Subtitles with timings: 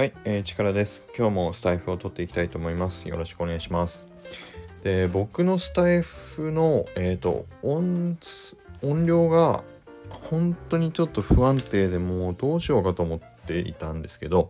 [0.00, 1.06] はい、えー、力です。
[1.14, 3.06] 今日もスタイフを取っていきたいと思います。
[3.06, 4.06] よろしくお願いします。
[4.82, 8.16] で、僕のスタイフの、えっ、ー、と音、
[8.82, 9.62] 音量が
[10.08, 14.48] 本当にちょっと不安定でもうどうしようかと思っていたんですけど、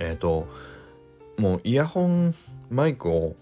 [0.00, 0.48] えっ、ー、と、
[1.38, 2.34] もうイヤホン
[2.68, 3.36] マイクを、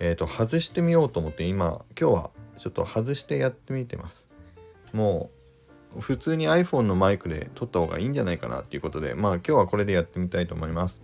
[0.00, 4.28] えーと、外してみようと思って今、今日はちょっと外してやってみてます。
[4.92, 5.41] もう
[6.00, 11.02] 普通に iPhone のマイクで撮った方がいいんじゃないかなっていうことで、まあ今日はこれでやってみたいと思います。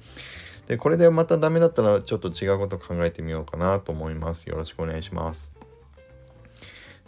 [0.67, 4.47] で、これでまたダメだったらちょっと違うこと考えてみようかなと思います。
[4.47, 5.53] よろしくお願いします。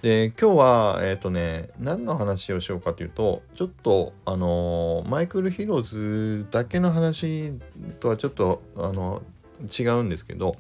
[0.03, 7.53] で、今日は、えっ、ー、とね、何の話をしようかというと、ちょっと、あの、マイクル・ヒローズだけの話
[8.01, 9.23] とはちょっと、あの
[9.69, 10.57] 違うんですけど、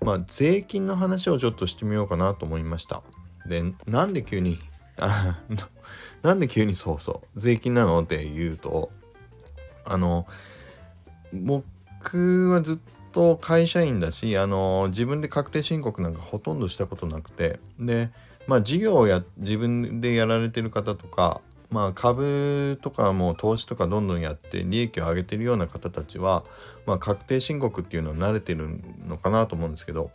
[0.00, 3.02] まあ、税金の話をちょっとしてみようかなと思いました。
[3.46, 4.58] で、なんで急に
[6.22, 8.02] なんで急にそうそう税金なの？
[8.02, 8.90] って言うと
[9.84, 10.26] あの
[11.32, 12.78] 僕はずっ
[13.12, 18.10] と会社員だしあの自分で確定申告なんかほとんどしたことなくてで
[18.46, 21.40] まあ事業をや自分でやられてる方とか
[21.70, 26.44] まあ株とかも投資とかどんどんやって利益を上げてるような方たちは
[26.86, 30.10] まあ確定申告っていうのは慣れてるのかなと思うんですけど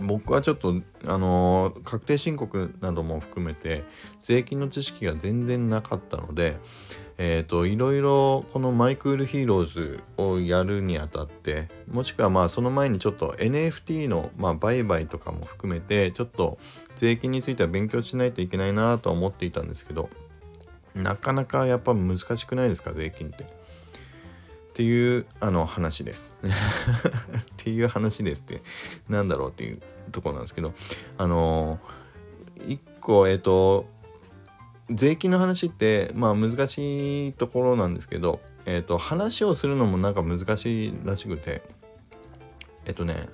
[0.00, 0.74] 僕はちょっと
[1.06, 3.84] あのー、確定申告なども含めて
[4.20, 6.56] 税金の知識が全然なかったので
[7.18, 16.58] えっ、ー、といろいろこのマイクールヒーローズをやるにあたってもしくはまあその前にちょっと NFT のまあ売買とかも含めてちょっと
[16.94, 20.10] 税金については勉強しないといけないなとは思っていたんですけど
[20.94, 23.57] なかなかやっぱ難しくないですか税金って？
[24.78, 26.36] っていうあの話です。
[26.46, 26.46] っ
[27.56, 28.62] ていう話ですって
[29.08, 30.72] なんだろうっていうとこなんですけど
[31.16, 31.80] あの
[32.64, 33.86] 一個えっ、と
[34.88, 41.60] 税金の話ってまあ難しいところなんですけどえっ、と話をするのもなんか難しいらしくて
[42.86, 43.28] えっ、とね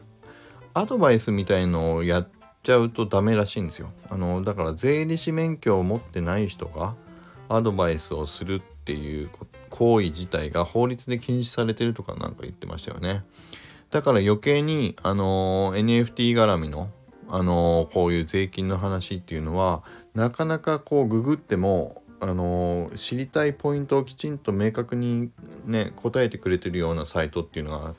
[0.72, 2.28] アドバイスみたいのをやっ
[2.62, 3.90] ちゃうとダメらしいんですよ。
[4.08, 6.94] あのだから税理士免許を持ってない人が
[7.48, 9.30] アドバイスをするっていう
[9.70, 13.24] 行為自体が法律で禁止されてるとかなんか言ってましたよね。
[13.90, 16.90] だから余計に、あの NFT 絡みの、
[17.28, 19.82] あのこういう税金の話っていうのは
[20.14, 25.30] なかなかこうググってもあの知りたいポイントをきちんと明確に
[25.64, 27.94] ね答えてくれてるようなサイトっていうのは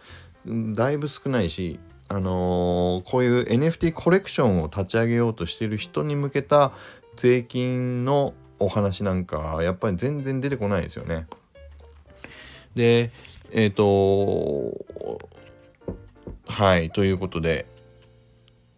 [0.73, 6.71] だいぶ少ないしあのこういう NFT コレクションを立ち上げようとしてる人に向けた
[7.15, 11.27] 税金のお話なんかやっぱり全然出てこないですよね。
[12.75, 13.11] で、
[13.51, 14.85] えっ、ー、と、
[16.47, 17.65] はい、ということで、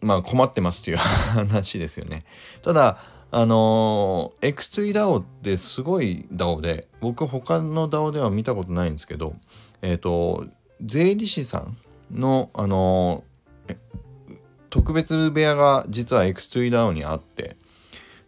[0.02, 2.24] まあ困ってますっていう 話ですよね。
[2.62, 2.98] ただ、
[3.30, 9.36] あのー、X3DAO ってすごい DAO で、僕他の DAO では見たことないんですけど、
[9.82, 10.46] えっ、ー、と、
[10.82, 11.78] 税理士さん
[12.12, 13.24] の、あの、
[14.70, 17.57] 特別部屋が実は X3DAO にあって、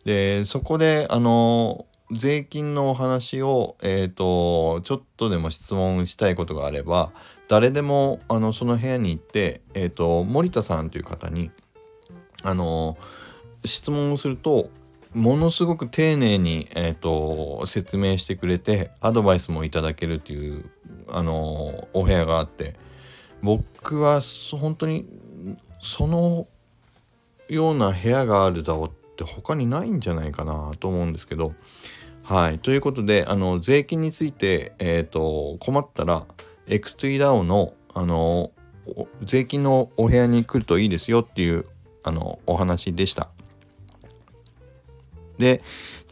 [0.10, 7.12] で、そこで、あの税金のお話を、え、ー、と、ちょっとでも質問したいことがあれば、
[7.48, 11.52] 誰でも、あの、その部屋に行って、え、ー、と、森田さんという方に、
[12.42, 12.98] あの、
[13.64, 14.72] 質問をすると、
[15.14, 20.66] ものすごく丁寧に、え、ー、と、説明してくれて、アドバイスもいただけるっていう、
[21.08, 22.78] あの、お部屋があって、
[23.44, 24.22] 僕は
[24.60, 25.06] 本当に、
[25.84, 26.48] その
[27.48, 31.54] ような部屋があるだろうって他にないんじゃないかなと思うんですけど、
[32.24, 32.60] はい。
[32.60, 36.26] ということで、あの、税金について、えっ、ー、と、困ったら、
[36.68, 38.52] X2E-DAO の、あの、
[39.24, 41.66] 税金のお部屋に来るといいですよっていう、
[42.04, 43.30] あの、お話でした。
[45.38, 45.64] で、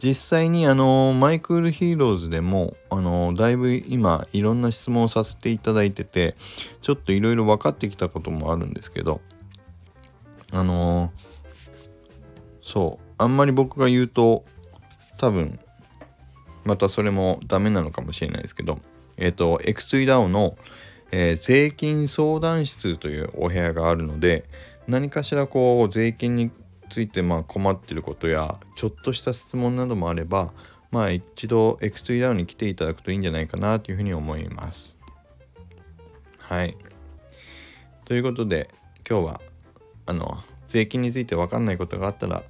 [0.02, 6.34] 実際にあの、マイクールヒーローズでも、あの、だいぶ今、いろんな質問をさせていただいてて、
[6.80, 9.20] ちょっといろいろ分かってきたこともあるんですけど、
[10.50, 11.12] あの、
[12.68, 14.44] そう、あんまり僕が言うと、
[15.16, 15.58] 多分、
[16.66, 18.78] またそれもダメなのかもしれないですけど、
[19.16, 20.58] えっ、ー、と、X3DAO の、
[21.10, 24.44] えー、税金相談室というお部屋があるので、
[24.86, 26.50] 何かしらこう、税金に
[26.90, 30.52] ついてまあ困ってることや、ちょっとした質問などもあれば、
[30.90, 34.98] まあ一度 X3DAO に来ていただくといいんじゃないかなというふうに思います。
[36.40, 36.76] はい。
[38.04, 38.68] ということで、
[39.08, 39.40] 今日は、
[40.04, 42.44] あの、税金について分かんないことがあったら、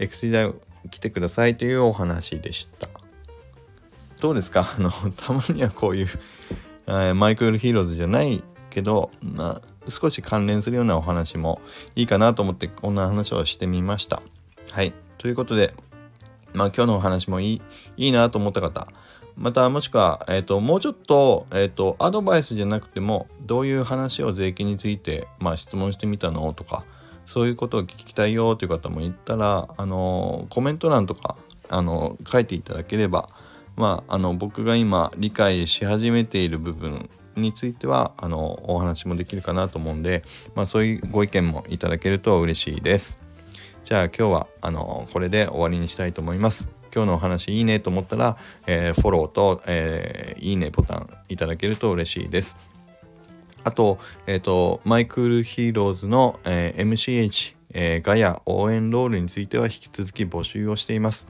[0.00, 0.54] xd
[0.90, 2.88] 来てくださいというお話でした。
[4.20, 4.68] どうですか？
[4.78, 11.60] あの、たまにはこういうマイクールヒーローズじゃないけど、まあ、少し関連するようなお話も
[11.96, 14.22] いいかなと思ってこんな話をしてみました。
[14.70, 14.92] はい。
[15.18, 15.74] ということで、
[16.52, 17.62] まあ今日のお話もいい、
[17.96, 18.88] いいなと思った方、
[19.36, 26.52] またもしくは、えーと、もうちょっと,、えーと、アドバイスじゃなくてもどういう話を税金について、まあ、質問してみたの？
[26.52, 26.84] とか
[27.30, 31.36] そういうことを聞きたいよという方もいたらあのコメント欄とか
[31.68, 33.28] あの書いていただければ、
[33.76, 40.24] まあ、あの僕が今理解し始めている部分についてはあのお話もできるかなと思うんで、
[40.56, 43.22] まあ、そういうご意見もいただけると嬉しいです。
[43.84, 46.68] じゃあ今日はあのこれで終わりにしたいと思います。
[46.92, 52.58] 今日のお話いいねと思ったら、えー、フォローと、えー、いいねボタンいただけると嬉しいです。
[53.64, 61.28] あと、えっ、ー、と、マイクールヒーローズの、えー、MCH、えー、ガヤ応援ロールについては引き続き募集をしています。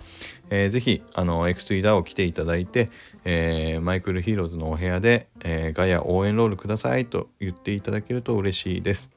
[0.50, 2.88] えー、ぜひ、あの、 X2E-DAO 来ていただいて、
[3.24, 9.10] えー、マイクールヒーローズのお部屋で、えー、ガヤ応援ロールくださいと言っていただけると嬉しいです。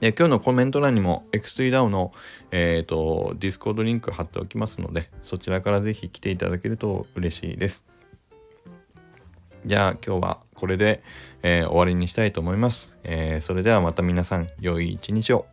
[0.00, 2.12] で今日のコメント欄にも X2E-DAO の、
[2.50, 7.84] えーと、 Discord リンク貼っておきますのでそちらからぜひ来ていただけると嬉しいです。
[9.64, 11.02] じゃあ今日はこれで、
[11.42, 12.98] えー、終わりにしたいと思います。
[13.04, 15.46] えー、それではまた皆さん良い一日を。